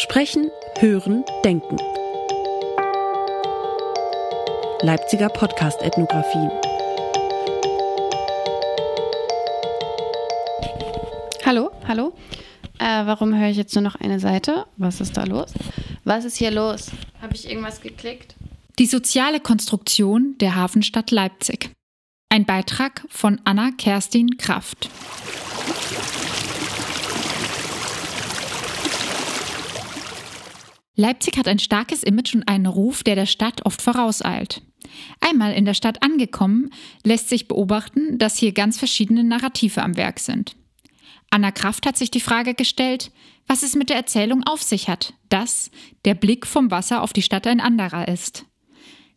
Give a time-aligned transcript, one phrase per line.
[0.00, 1.76] Sprechen, Hören, Denken.
[4.80, 6.48] Leipziger Podcast-Ethnographie.
[11.44, 12.14] Hallo, hallo.
[12.78, 14.64] Äh, warum höre ich jetzt nur noch eine Seite?
[14.78, 15.52] Was ist da los?
[16.04, 16.92] Was ist hier los?
[17.20, 18.36] Habe ich irgendwas geklickt?
[18.78, 21.72] Die soziale Konstruktion der Hafenstadt Leipzig.
[22.30, 24.88] Ein Beitrag von Anna Kerstin Kraft.
[31.00, 34.60] Leipzig hat ein starkes Image und einen Ruf, der der Stadt oft vorauseilt.
[35.20, 36.68] Einmal in der Stadt angekommen,
[37.04, 40.56] lässt sich beobachten, dass hier ganz verschiedene Narrative am Werk sind.
[41.30, 43.12] Anna Kraft hat sich die Frage gestellt,
[43.46, 45.70] was es mit der Erzählung auf sich hat, dass
[46.04, 48.44] der Blick vom Wasser auf die Stadt ein anderer ist.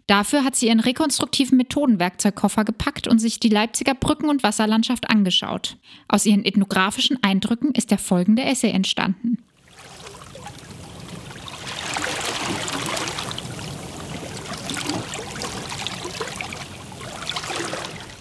[0.08, 5.76] Dafür hat sie ihren rekonstruktiven Methodenwerkzeugkoffer gepackt und sich die Leipziger Brücken- und Wasserlandschaft angeschaut.
[6.08, 9.40] Aus ihren ethnografischen Eindrücken ist der folgende Essay entstanden.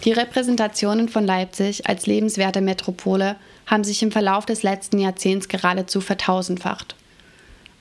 [0.05, 3.36] Die Repräsentationen von Leipzig als lebenswerte Metropole
[3.67, 6.97] haben sich im Verlauf des letzten Jahrzehnts geradezu vertausendfacht.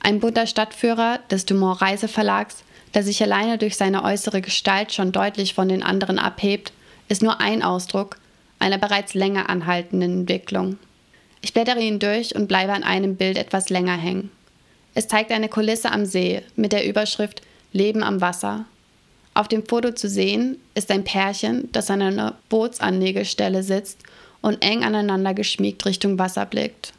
[0.04, 2.64] Ein bunter Stadtführer des Dumont Reiseverlags,
[2.94, 6.74] der sich alleine durch seine äußere Gestalt schon deutlich von den anderen abhebt,
[7.10, 8.18] ist nur ein Ausdruck
[8.60, 10.78] einer bereits länger anhaltenden Entwicklung.
[11.42, 14.30] Ich blättere ihn durch und bleibe an einem Bild etwas länger hängen.
[14.94, 17.42] Es zeigt eine Kulisse am See mit der Überschrift
[17.74, 18.66] Leben am Wasser
[19.34, 24.00] auf dem Foto zu sehen ist ein Pärchen, das an einer Bootsanlegestelle sitzt
[24.42, 26.94] und eng aneinander geschmiegt Richtung Wasser blickt.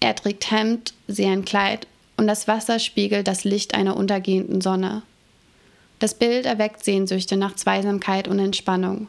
[0.00, 1.86] Er trägt Hemd, sie ein Kleid
[2.16, 5.02] und das Wasser spiegelt das Licht einer untergehenden Sonne.
[5.98, 9.08] Das Bild erweckt Sehnsüchte nach Zweisamkeit und Entspannung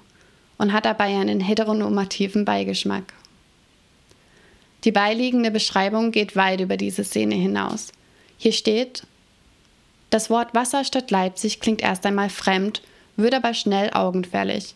[0.57, 3.13] und hat dabei einen heteronormativen Beigeschmack.
[4.83, 7.91] Die beiliegende Beschreibung geht weit über diese Szene hinaus.
[8.37, 9.03] Hier steht,
[10.13, 12.83] das Wort Wasserstadt Leipzig klingt erst einmal fremd,
[13.15, 14.75] wird aber schnell augenfällig.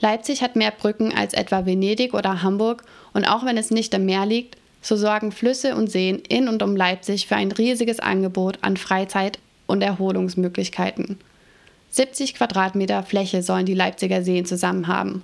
[0.00, 4.06] Leipzig hat mehr Brücken als etwa Venedig oder Hamburg und auch wenn es nicht am
[4.06, 8.56] Meer liegt, so sorgen Flüsse und Seen in und um Leipzig für ein riesiges Angebot
[8.62, 11.18] an Freizeit und Erholungsmöglichkeiten.
[11.90, 15.22] 70 Quadratmeter Fläche sollen die Leipziger Seen zusammen haben.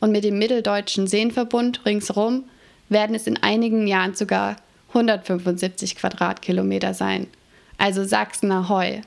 [0.00, 2.42] Und mit dem Mitteldeutschen Seenverbund ringsherum
[2.88, 4.56] werden es in einigen Jahren sogar
[4.88, 7.28] 175 Quadratkilometer sein
[7.78, 9.02] also Sachsen Ahoi.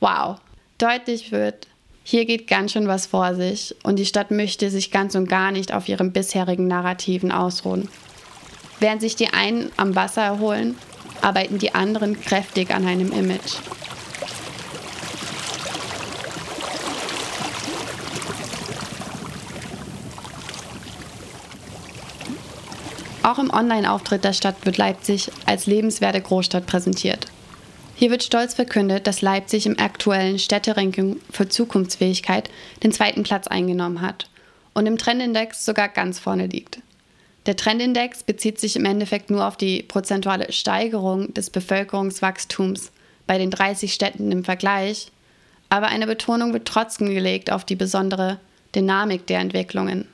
[0.00, 0.38] Wow,
[0.78, 1.66] deutlich wird,
[2.04, 5.52] hier geht ganz schön was vor sich und die Stadt möchte sich ganz und gar
[5.52, 7.88] nicht auf ihren bisherigen Narrativen ausruhen.
[8.80, 10.76] Während sich die einen am Wasser erholen,
[11.20, 13.58] arbeiten die anderen kräftig an einem Image.
[23.22, 27.28] Auch im Online-Auftritt der Stadt wird Leipzig als lebenswerte Großstadt präsentiert.
[28.02, 32.50] Hier wird stolz verkündet, dass Leipzig im aktuellen Städteranking für Zukunftsfähigkeit
[32.82, 34.28] den zweiten Platz eingenommen hat
[34.74, 36.80] und im Trendindex sogar ganz vorne liegt.
[37.46, 42.90] Der Trendindex bezieht sich im Endeffekt nur auf die prozentuale Steigerung des Bevölkerungswachstums
[43.28, 45.12] bei den 30 Städten im Vergleich,
[45.68, 48.40] aber eine Betonung wird trotzdem gelegt auf die besondere
[48.74, 50.08] Dynamik der Entwicklungen.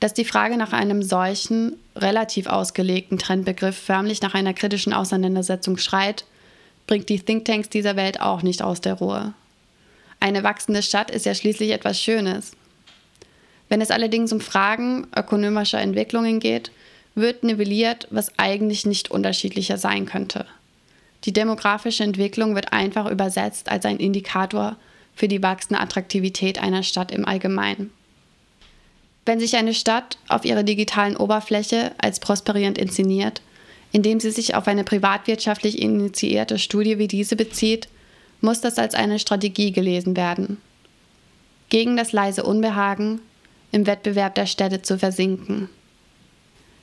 [0.00, 6.24] Dass die Frage nach einem solchen, relativ ausgelegten Trendbegriff förmlich nach einer kritischen Auseinandersetzung schreit,
[6.86, 9.34] bringt die Thinktanks dieser Welt auch nicht aus der Ruhe.
[10.20, 12.52] Eine wachsende Stadt ist ja schließlich etwas Schönes.
[13.68, 16.70] Wenn es allerdings um Fragen ökonomischer Entwicklungen geht,
[17.14, 20.46] wird nivelliert, was eigentlich nicht unterschiedlicher sein könnte.
[21.24, 24.76] Die demografische Entwicklung wird einfach übersetzt als ein Indikator
[25.14, 27.90] für die wachsende Attraktivität einer Stadt im Allgemeinen.
[29.24, 33.42] Wenn sich eine Stadt auf ihrer digitalen Oberfläche als prosperierend inszeniert,
[33.96, 37.88] indem sie sich auf eine privatwirtschaftlich initiierte Studie wie diese bezieht,
[38.42, 40.58] muss das als eine Strategie gelesen werden.
[41.70, 43.20] Gegen das leise Unbehagen,
[43.72, 45.70] im Wettbewerb der Städte zu versinken.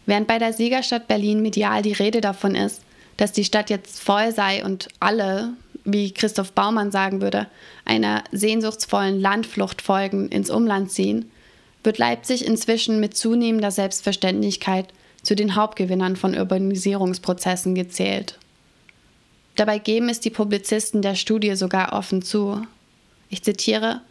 [0.07, 2.81] Während bei der Siegerstadt Berlin medial die Rede davon ist,
[3.17, 7.45] dass die Stadt jetzt voll sei und alle, wie Christoph Baumann sagen würde,
[7.85, 11.29] einer sehnsuchtsvollen Landflucht folgen, ins Umland ziehen,
[11.83, 14.87] wird Leipzig inzwischen mit zunehmender Selbstverständlichkeit
[15.23, 18.37] zu den Hauptgewinnern von Urbanisierungsprozessen gezählt.
[19.55, 22.61] Dabei geben es die Publizisten der Studie sogar offen zu.
[23.29, 24.01] Ich zitiere,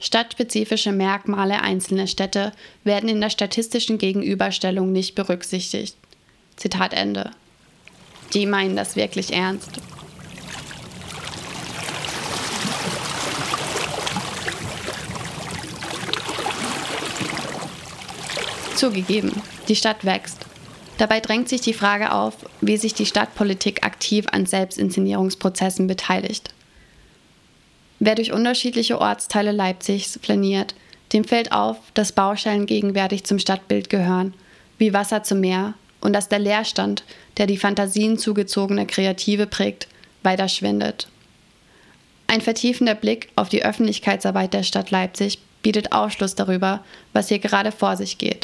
[0.00, 2.52] Stadtspezifische Merkmale einzelner Städte
[2.84, 5.96] werden in der statistischen Gegenüberstellung nicht berücksichtigt.
[6.56, 7.30] Zitat Ende.
[8.34, 9.70] Die meinen das wirklich ernst.
[18.76, 19.32] Zugegeben,
[19.66, 20.47] die Stadt wächst.
[20.98, 26.52] Dabei drängt sich die Frage auf, wie sich die Stadtpolitik aktiv an Selbstinszenierungsprozessen beteiligt.
[28.00, 30.74] Wer durch unterschiedliche Ortsteile Leipzigs flaniert,
[31.12, 34.34] dem fällt auf, dass Baustellen gegenwärtig zum Stadtbild gehören,
[34.76, 37.02] wie Wasser zum Meer, und dass der Leerstand,
[37.38, 39.88] der die Fantasien zugezogener Kreative prägt,
[40.22, 41.08] weiter schwindet.
[42.28, 47.72] Ein vertiefender Blick auf die Öffentlichkeitsarbeit der Stadt Leipzig bietet Aufschluss darüber, was hier gerade
[47.72, 48.37] vor sich geht.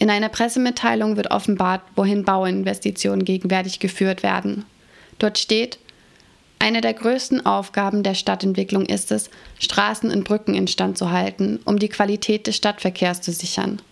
[0.00, 4.64] In einer Pressemitteilung wird offenbart, wohin Bauinvestitionen gegenwärtig geführt werden.
[5.18, 5.78] Dort steht,
[6.58, 11.78] eine der größten Aufgaben der Stadtentwicklung ist es, Straßen und Brücken instand zu halten, um
[11.78, 13.82] die Qualität des Stadtverkehrs zu sichern.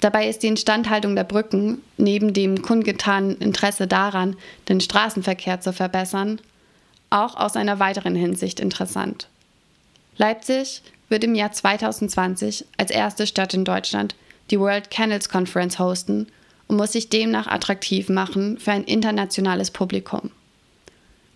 [0.00, 4.36] Dabei ist die Instandhaltung der Brücken, neben dem kundgetanen Interesse daran,
[4.68, 6.40] den Straßenverkehr zu verbessern,
[7.10, 9.26] auch aus einer weiteren Hinsicht interessant.
[10.18, 14.14] Leipzig wird im Jahr 2020 als erste Stadt in Deutschland
[14.50, 16.28] die World Canals Conference hosten
[16.68, 20.30] und muss sich demnach attraktiv machen für ein internationales Publikum.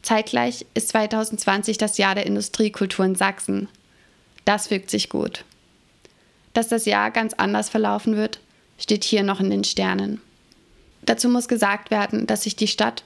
[0.03, 3.69] Zeitgleich ist 2020 das Jahr der Industriekultur in Sachsen.
[4.45, 5.45] Das fügt sich gut.
[6.55, 8.41] Dass das Jahr ganz anders verlaufen wird,
[8.79, 10.21] steht hier noch in den Sternen.
[11.03, 13.05] Dazu muss gesagt werden, dass sich die Stadt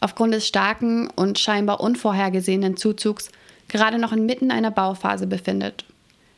[0.00, 3.30] aufgrund des starken und scheinbar unvorhergesehenen Zuzugs
[3.66, 5.84] gerade noch inmitten einer Bauphase befindet.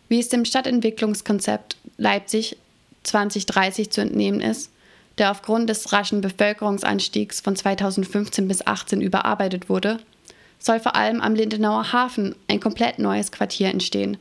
[0.09, 2.57] Wie es dem Stadtentwicklungskonzept Leipzig
[3.03, 4.71] 2030 zu entnehmen ist,
[5.19, 9.99] der aufgrund des raschen Bevölkerungsanstiegs von 2015 bis 2018 überarbeitet wurde,
[10.59, 14.19] soll vor allem am Lindenauer Hafen ein komplett neues Quartier entstehen,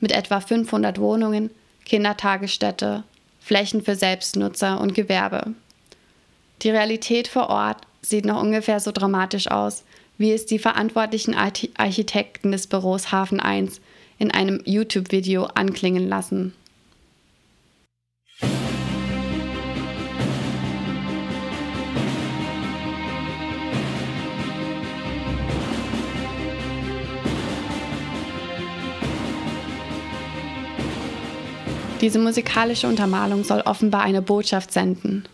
[0.00, 1.50] mit etwa 500 Wohnungen,
[1.84, 3.04] Kindertagesstätte,
[3.40, 5.54] Flächen für Selbstnutzer und Gewerbe.
[6.62, 9.84] Die Realität vor Ort sieht noch ungefähr so dramatisch aus,
[10.18, 13.80] wie es die verantwortlichen Architekten des Büros Hafen 1
[14.18, 16.54] in einem YouTube-Video anklingen lassen.
[32.00, 35.24] Diese musikalische Untermalung soll offenbar eine Botschaft senden.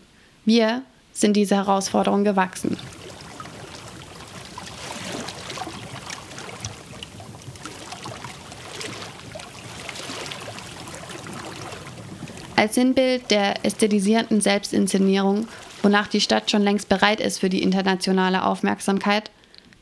[0.45, 0.81] Wir
[1.11, 2.77] sind dieser Herausforderung gewachsen.
[12.55, 15.49] Als Sinnbild der ästhetisierenden Selbstinszenierung,
[15.81, 19.31] wonach die Stadt schon längst bereit ist für die internationale Aufmerksamkeit,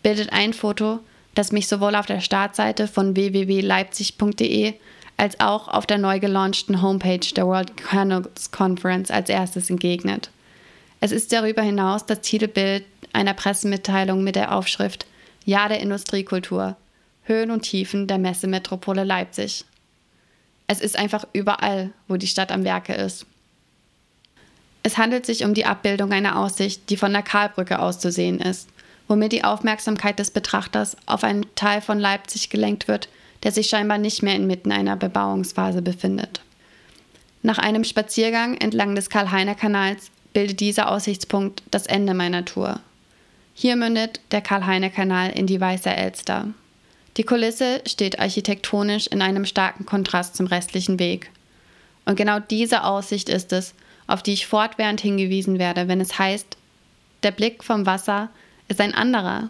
[0.01, 0.99] bildet ein Foto,
[1.35, 4.73] das mich sowohl auf der Startseite von www.leipzig.de
[5.21, 10.31] als auch auf der neu gelaunchten Homepage der World Canals Conference als erstes entgegnet.
[10.99, 12.83] Es ist darüber hinaus das Titelbild
[13.13, 15.05] einer Pressemitteilung mit der Aufschrift
[15.45, 16.75] Jahr der Industriekultur,
[17.25, 19.63] Höhen und Tiefen der Messemetropole Leipzig.
[20.65, 23.27] Es ist einfach überall, wo die Stadt am Werke ist.
[24.81, 28.39] Es handelt sich um die Abbildung einer Aussicht, die von der Karlbrücke aus zu sehen
[28.39, 28.69] ist,
[29.07, 33.07] womit die Aufmerksamkeit des Betrachters auf einen Teil von Leipzig gelenkt wird,
[33.43, 36.41] der sich scheinbar nicht mehr inmitten einer Bebauungsphase befindet.
[37.43, 42.79] Nach einem Spaziergang entlang des Karl-Heiner-Kanals bildet dieser Aussichtspunkt das Ende meiner Tour.
[43.53, 46.47] Hier mündet der Karl-Heiner-Kanal in die Weiße Elster.
[47.17, 51.31] Die Kulisse steht architektonisch in einem starken Kontrast zum restlichen Weg.
[52.05, 53.73] Und genau diese Aussicht ist es,
[54.07, 56.57] auf die ich fortwährend hingewiesen werde, wenn es heißt,
[57.23, 58.29] der Blick vom Wasser
[58.67, 59.49] ist ein anderer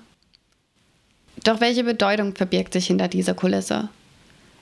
[1.44, 3.90] doch welche Bedeutung verbirgt sich hinter dieser Kulisse?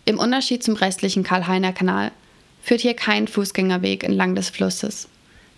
[0.05, 2.11] Im Unterschied zum restlichen Karl-Heiner-Kanal
[2.61, 5.07] führt hier kein Fußgängerweg entlang des Flusses.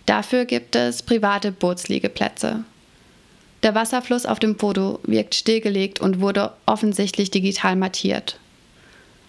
[0.06, 2.64] Dafür gibt es private Bootsliegeplätze.
[3.62, 8.38] Der Wasserfluss auf dem Foto wirkt stillgelegt und wurde offensichtlich digital mattiert.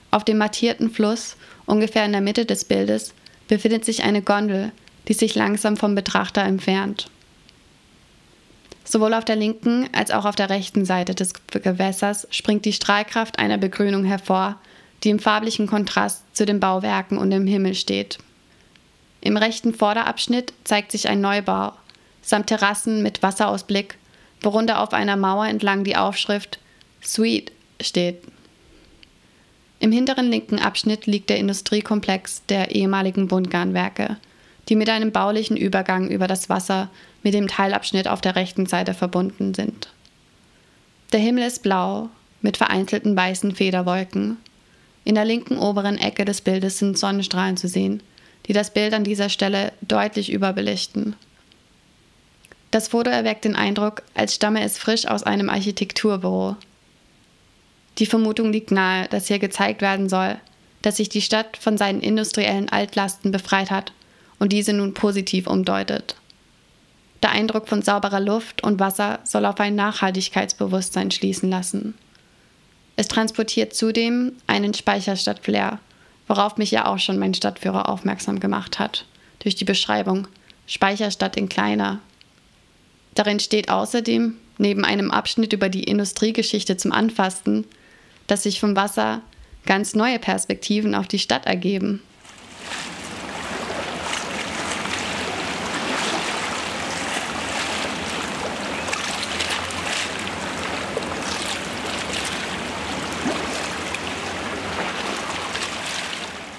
[0.10, 1.36] Auf dem mattierten Fluss,
[1.66, 3.14] ungefähr in der Mitte des Bildes,
[3.48, 4.72] befindet sich eine Gondel,
[5.08, 7.10] die sich langsam vom Betrachter entfernt.
[8.84, 13.40] Sowohl auf der linken als auch auf der rechten Seite des Gewässers springt die Strahlkraft
[13.40, 14.60] einer Begrünung hervor,
[15.04, 18.18] die im farblichen Kontrast zu den Bauwerken und dem Himmel steht.
[19.22, 21.72] Im rechten Vorderabschnitt zeigt sich ein Neubau,
[22.22, 23.96] samt Terrassen mit Wasserausblick,
[24.42, 26.60] worunter auf einer Mauer entlang die Aufschrift
[27.02, 28.22] Sweet steht.
[29.80, 34.18] Im hinteren linken Abschnitt liegt der Industriekomplex der ehemaligen Bundgarnwerke,
[34.70, 36.90] die mit einem baulichen Übergang über das Wasser
[37.22, 39.90] mit dem Teilabschnitt auf der rechten Seite verbunden sind.
[41.12, 42.10] Der Himmel ist blau
[42.42, 44.38] mit vereinzelten weißen Federwolken.
[45.06, 48.02] In der linken oberen Ecke des Bildes sind Sonnenstrahlen zu sehen,
[48.48, 51.16] die das Bild an dieser Stelle deutlich überbelichten.
[52.72, 56.56] Das Foto erweckt den Eindruck, als stamme es frisch aus einem Architekturbüro.
[58.00, 60.38] Die Vermutung liegt nahe, dass hier gezeigt werden soll,
[60.82, 63.94] dass sich die Stadt von seinen industriellen Altlasten befreit hat
[64.44, 66.18] und diese nun positiv umdeutet.
[67.34, 71.96] Eindruck von sauberer Luft und Wasser soll auf ein Nachhaltigkeitsbewusstsein schließen lassen.
[72.96, 75.80] Es transportiert zudem einen Speicherstadt-Flair,
[76.28, 79.06] worauf mich ja auch schon mein Stadtführer aufmerksam gemacht hat,
[79.40, 80.28] durch die Beschreibung
[80.68, 82.00] Speicherstadt in kleiner.
[83.16, 87.66] Darin steht außerdem, neben einem Abschnitt über die Industriegeschichte zum Anfassen,
[88.28, 89.22] dass sich vom Wasser
[89.66, 92.02] ganz neue Perspektiven auf die Stadt ergeben.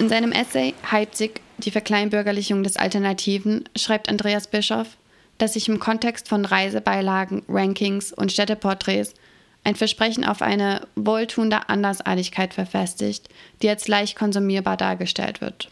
[0.05, 4.99] In seinem Essay Heizig, die Verkleinbürgerlichung des Alternativen, schreibt Andreas Bischoff,
[5.39, 9.15] dass sich im Kontext von Reisebeilagen, Rankings und Städteporträts
[9.65, 13.31] ein Versprechen auf eine wohltuende Andersartigkeit verfestigt,
[13.63, 15.71] die als leicht konsumierbar dargestellt wird.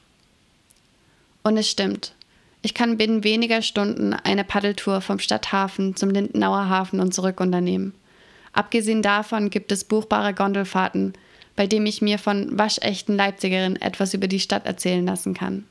[1.42, 2.14] Und es stimmt.
[2.62, 7.92] Ich kann binnen weniger Stunden eine Paddeltour vom Stadthafen zum Lindenauer Hafen und zurück unternehmen.
[8.54, 11.12] Abgesehen davon gibt es buchbare Gondelfahrten,
[11.56, 15.66] bei dem ich mir von waschechten Leipzigerinnen etwas über die Stadt erzählen lassen kann.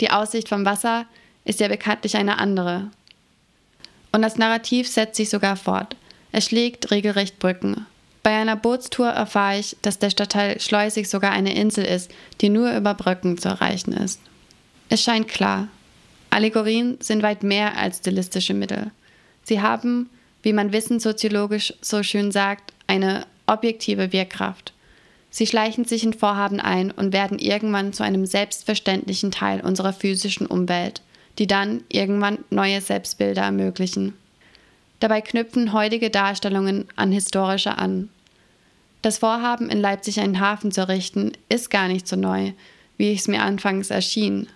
[0.00, 1.06] Die Aussicht vom Wasser
[1.44, 2.90] ist ja bekanntlich eine andere.
[4.12, 5.96] Und das Narrativ setzt sich sogar fort.
[6.30, 7.86] Es schlägt regelrecht Brücken.
[8.22, 12.72] Bei einer Bootstour erfahre ich, dass der Stadtteil Schleusig sogar eine Insel ist, die nur
[12.72, 14.20] über Brücken zu erreichen ist.
[14.88, 15.68] Es scheint klar,
[16.30, 18.90] Allegorien sind weit mehr als stilistische Mittel.
[19.42, 20.08] Sie haben,
[20.42, 24.72] wie man wissenssoziologisch so schön sagt, eine objektive Wirkkraft.
[25.34, 30.46] Sie schleichen sich in Vorhaben ein und werden irgendwann zu einem selbstverständlichen Teil unserer physischen
[30.46, 31.00] Umwelt,
[31.38, 34.12] die dann irgendwann neue Selbstbilder ermöglichen.
[35.00, 38.10] Dabei knüpfen heutige Darstellungen an historische an.
[39.00, 42.52] Das Vorhaben, in Leipzig einen Hafen zu errichten, ist gar nicht so neu,
[42.98, 44.48] wie es mir anfangs erschien.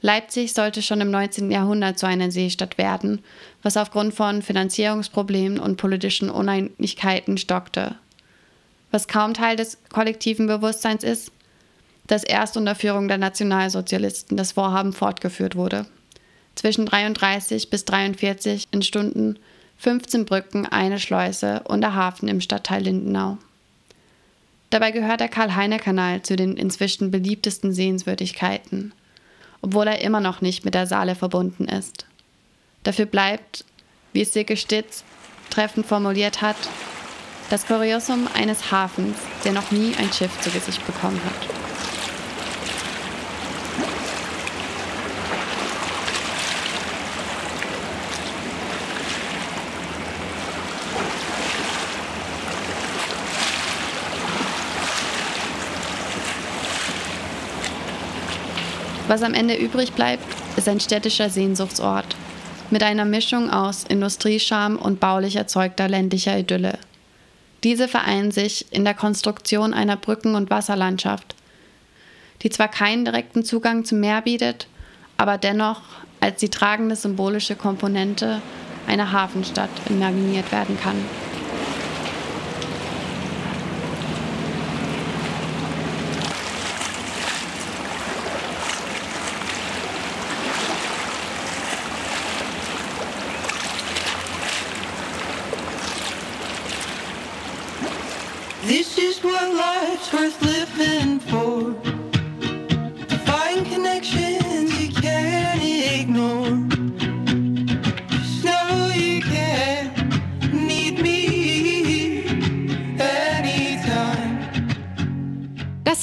[0.00, 1.50] Leipzig sollte schon im 19.
[1.50, 3.18] Jahrhundert zu einer Seestadt werden,
[3.64, 7.96] was aufgrund von Finanzierungsproblemen und politischen Uneinigkeiten stockte
[8.92, 11.32] was kaum Teil des kollektiven Bewusstseins ist,
[12.06, 15.86] dass erst unter Führung der Nationalsozialisten das Vorhaben fortgeführt wurde.
[16.54, 19.38] Zwischen 33 bis 43 in Stunden
[19.78, 23.38] 15 Brücken, eine Schleuse und der Hafen im Stadtteil Lindenau.
[24.70, 28.92] Dabei gehört der Karl-Heine-Kanal zu den inzwischen beliebtesten Sehenswürdigkeiten,
[29.60, 32.06] obwohl er immer noch nicht mit der Saale verbunden ist.
[32.82, 33.64] Dafür bleibt,
[34.12, 35.04] wie es Silke Stitz
[35.50, 36.56] treffend formuliert hat,
[37.52, 41.34] das Kuriosum eines Hafens, der noch nie ein Schiff zu Gesicht bekommen hat.
[59.08, 60.24] Was am Ende übrig bleibt,
[60.56, 62.16] ist ein städtischer Sehnsuchtsort
[62.70, 66.78] mit einer Mischung aus Industriescham und baulich erzeugter ländlicher Idylle.
[67.64, 71.36] Diese vereinen sich in der Konstruktion einer Brücken- und Wasserlandschaft,
[72.42, 74.66] die zwar keinen direkten Zugang zum Meer bietet,
[75.16, 75.82] aber dennoch
[76.20, 78.42] als die tragende symbolische Komponente
[78.86, 80.96] einer Hafenstadt imaginiert werden kann.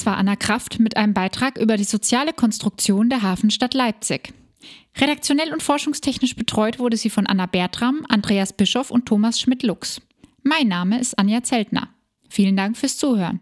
[0.00, 4.32] Das war Anna Kraft mit einem Beitrag über die soziale Konstruktion der Hafenstadt Leipzig.
[4.96, 10.00] Redaktionell und forschungstechnisch betreut wurde sie von Anna Bertram, Andreas Bischoff und Thomas Schmidt-Lux.
[10.42, 11.88] Mein Name ist Anja Zeltner.
[12.30, 13.40] Vielen Dank fürs Zuhören.